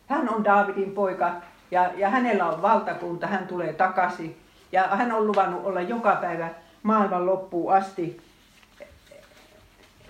[0.07, 1.31] Hän on Daavidin poika
[1.71, 4.37] ja, ja hänellä on valtakunta, hän tulee takaisin.
[4.71, 6.49] Ja hän on luvannut olla joka päivä
[6.83, 8.21] maailman loppuun asti.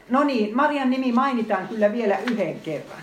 [0.10, 3.02] No niin, Marian nimi mainitaan kyllä vielä yhden kerran.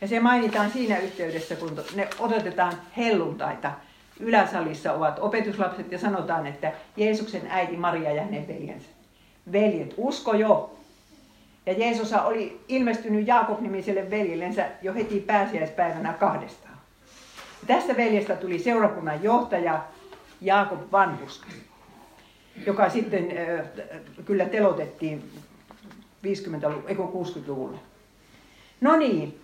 [0.00, 3.72] Ja se mainitaan siinä yhteydessä, kun ne odotetaan helluntaita
[4.20, 8.88] yläsalissa ovat opetuslapset ja sanotaan, että Jeesuksen äiti Maria ja hänen veljensä.
[9.52, 10.76] Veljet, usko jo.
[11.66, 16.74] Ja Jeesus oli ilmestynyt Jaakob-nimiselle veljellensä jo heti pääsiäispäivänä kahdestaan.
[17.66, 19.84] Tästä veljestä tuli seurakunnan johtaja
[20.40, 21.46] Jaakob Vanhuska,
[22.66, 23.28] joka sitten
[24.24, 25.30] kyllä telotettiin
[26.22, 27.78] 50 60-luvulla.
[28.80, 29.39] No niin,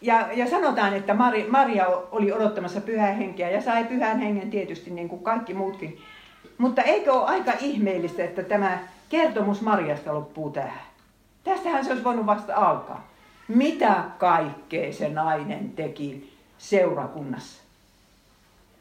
[0.00, 4.90] ja, ja sanotaan, että Mari, Maria oli odottamassa pyhää henkeä ja sai pyhän hengen tietysti
[4.90, 5.98] niin kuin kaikki muutkin.
[6.58, 10.80] Mutta eikö ole aika ihmeellistä, että tämä kertomus Mariasta loppuu tähän?
[11.44, 13.08] Tästähän se olisi voinut vasta alkaa.
[13.48, 17.62] Mitä kaikkea se nainen teki seurakunnassa?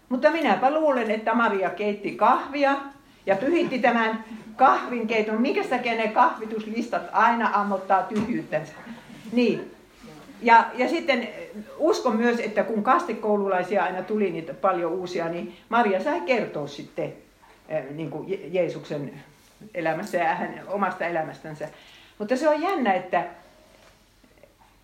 [0.10, 2.76] Mutta minäpä luulen, että Maria keitti kahvia
[3.26, 4.24] ja pyhitti tämän
[4.56, 5.42] kahvinkeiton.
[5.42, 8.74] Mikä takia ne kahvituslistat aina ammottaa tyhjyyttänsä?
[9.32, 9.77] Niin,
[10.42, 11.30] ja, ja sitten
[11.78, 17.14] uskon myös, että kun kastekoululaisia aina tuli niitä paljon uusia, niin Maria sai kertoa sitten
[17.70, 19.24] eh, niin kuin Jeesuksen
[19.74, 21.70] elämästä ja hän omasta elämästänsä.
[22.18, 23.26] Mutta se on jännä, että,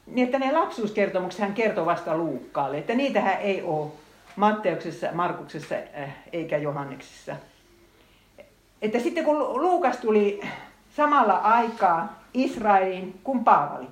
[0.08, 3.92] niin että ne lapsuuskertomukset hän kertoo vasta Luukkaalle, että niitähän ei ole
[4.36, 7.36] Matteuksessa, Markuksessa eh, eikä Johanneksessa.
[8.82, 10.42] Että sitten kun Luukas tuli
[10.96, 13.88] samalla aikaa Israeliin kuin Paavali,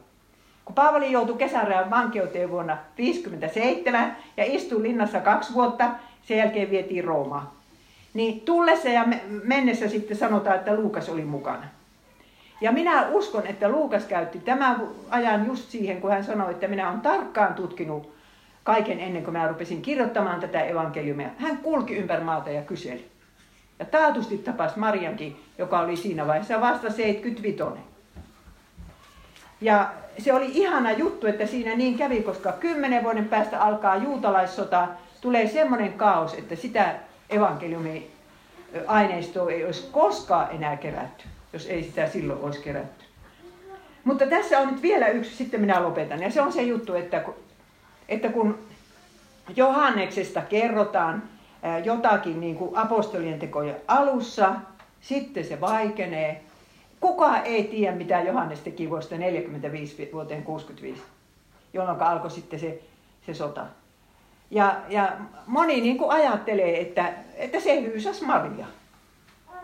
[0.66, 5.90] kun Paavali joutui kesärajan vankeuteen vuonna 1957 ja istui linnassa kaksi vuotta,
[6.24, 7.50] sen jälkeen vietiin Roomaan.
[8.14, 9.06] Niin tullessa ja
[9.44, 11.64] mennessä sitten sanotaan, että Luukas oli mukana.
[12.62, 16.90] Ja minä uskon, että Luukas käytti tämän ajan just siihen, kun hän sanoi, että minä
[16.90, 18.14] olen tarkkaan tutkinut
[18.64, 21.30] kaiken ennen kuin mä rupesin kirjoittamaan tätä evankeliumia.
[21.38, 23.06] Hän kulki ympäri maata ja kyseli.
[23.80, 27.91] Ja taatusti tapasi Mariankin, joka oli siinä vaiheessa vasta 75.
[29.62, 34.88] Ja se oli ihana juttu, että siinä niin kävi, koska kymmenen vuoden päästä alkaa juutalaissota,
[35.22, 36.96] tulee semmoinen kaos, että sitä
[37.30, 38.12] evankeliumi
[38.88, 43.06] aineistoa ei olisi koskaan enää kerätty, jos ei sitä silloin olisi kerätty.
[44.04, 46.22] Mutta tässä on nyt vielä yksi, sitten minä lopetan.
[46.22, 47.24] Ja se on se juttu, että,
[48.10, 48.60] että kun
[49.56, 51.24] Johanneksesta kerrotaan
[51.84, 54.56] jotakin niin kuin apostolien tekojen alussa,
[55.02, 56.42] sitten se vaikenee.
[57.02, 61.02] Kukaan ei tiedä, mitä Johannes teki vuodesta 45 vuoteen 65,
[61.74, 62.82] jolloin alkoi sitten se,
[63.26, 63.66] se sota.
[64.52, 65.12] Ja, ja
[65.48, 68.66] moni niin kuin ajattelee, että, että se hyysas Maria.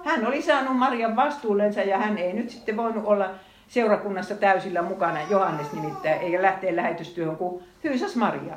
[0.06, 3.30] Hän oli saanut Marian vastuullensa ja hän ei nyt sitten voinut olla
[3.68, 8.56] seurakunnassa täysillä mukana, Johannes nimittäin, eikä lähteä lähetystyöhön kuin hyysas Maria.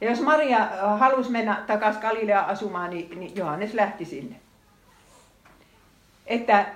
[0.00, 4.36] Ja jos Maria äh, halusi mennä takaisin Galilea asumaan, niin, niin Johannes lähti sinne.
[6.26, 6.66] Että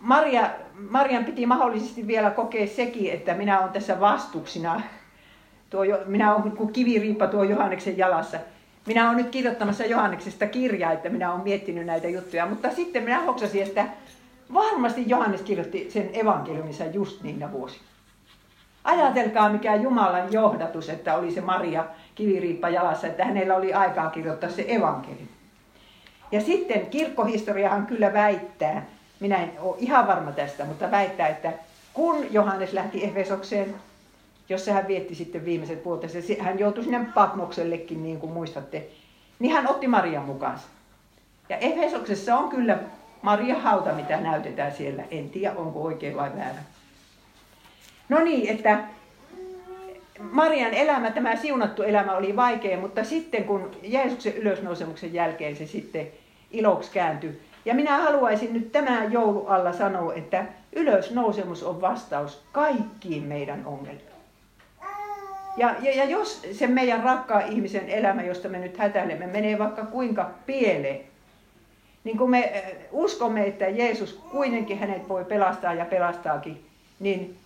[0.00, 0.50] Maria,
[0.90, 4.80] Marian piti mahdollisesti vielä kokea sekin, että minä olen tässä vastuksina.
[5.70, 8.38] Tuo, minä olen kuin kiviriippa tuo Johanneksen jalassa.
[8.86, 12.46] Minä olen nyt kirjoittamassa Johanneksesta kirjaa, että minä olen miettinyt näitä juttuja.
[12.46, 13.86] Mutta sitten minä hoksasin, että
[14.54, 17.84] varmasti Johannes kirjoitti sen evankeliumissa just niinä vuosina.
[18.84, 21.84] Ajatelkaa mikä Jumalan johdatus, että oli se Maria
[22.14, 25.30] kiviriippa jalassa, että hänellä oli aikaa kirjoittaa se evankeliumi.
[26.32, 28.86] Ja sitten kirkkohistoriahan kyllä väittää,
[29.20, 31.52] minä en ole ihan varma tästä, mutta väittää, että
[31.92, 33.74] kun Johannes lähti Efesokseen,
[34.48, 38.86] jossa hän vietti sitten viimeiset vuotensa, hän joutui sinne Patmoksellekin, niin kuin muistatte,
[39.38, 40.66] niin hän otti Marian mukaansa.
[41.48, 42.78] Ja Efesoksessa on kyllä
[43.22, 45.02] Maria hauta, mitä näytetään siellä.
[45.10, 46.62] En tiedä, onko oikein vai väärä.
[48.08, 48.84] No niin, että
[50.20, 56.06] Marian elämä, tämä siunattu elämä oli vaikea, mutta sitten kun Jeesuksen ylösnousemuksen jälkeen se sitten
[56.50, 57.40] iloksi kääntyi.
[57.64, 64.10] Ja minä haluaisin nyt tämän joulu alla sanoa, että ylösnousemus on vastaus kaikkiin meidän ongelmiin.
[65.56, 69.86] Ja, ja, ja jos se meidän rakkaan ihmisen elämä, josta me nyt hätäilemme, menee vaikka
[69.86, 71.00] kuinka pieleen,
[72.04, 76.66] niin kun me eh, uskomme, että Jeesus kuitenkin hänet voi pelastaa ja pelastaakin,
[77.00, 77.36] niin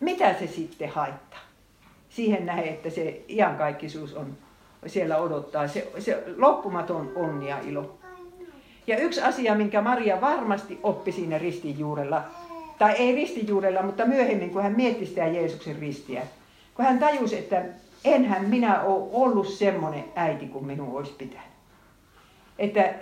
[0.00, 1.40] mitä se sitten haittaa?
[2.08, 4.36] Siihen nähden, että se iankaikkisuus on
[4.86, 7.97] siellä odottaa, se, se loppumaton onni ja ilo.
[8.88, 12.22] Ja yksi asia, minkä Maria varmasti oppi siinä ristin juurella,
[12.78, 16.22] tai ei ristin juurella, mutta myöhemmin, kun hän mietti sitä Jeesuksen ristiä,
[16.74, 17.62] kun hän tajusi, että
[18.04, 21.46] enhän minä ole ollut semmoinen äiti kuin minun olisi pitänyt.
[22.58, 22.94] Että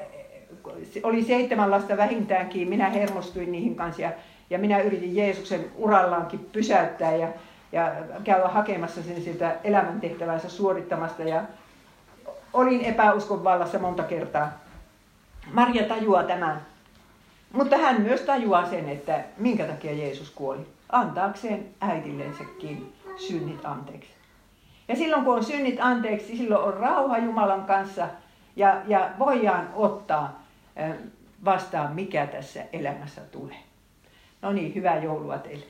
[1.03, 4.13] oli seitsemän lasta vähintäänkin, minä hermostuin niihin kanssa ja,
[4.51, 7.29] ja minä yritin Jeesuksen urallaankin pysäyttää ja,
[7.73, 7.93] ja
[8.25, 11.43] käydä hakemassa sen siltä elämäntehtävänsä suorittamasta ja
[12.53, 14.66] olin epäuskon vallassa monta kertaa.
[15.53, 16.67] Maria tajuaa tämän,
[17.53, 20.67] mutta hän myös tajuaa sen, että minkä takia Jeesus kuoli.
[20.93, 24.11] Antaakseen äidillensäkin synnit anteeksi.
[24.89, 28.09] Ja silloin kun on synnit anteeksi, silloin on rauha Jumalan kanssa
[28.57, 30.43] ja, ja voidaan ottaa
[31.45, 33.57] vastaan, mikä tässä elämässä tulee.
[34.43, 35.67] No niin, hyvää joulua teille.